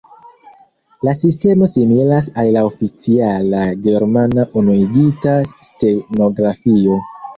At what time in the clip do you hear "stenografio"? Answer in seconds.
5.69-6.99